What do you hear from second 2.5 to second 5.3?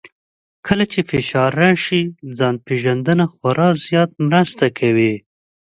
پېژندنه خورا زیاته مرسته کوي.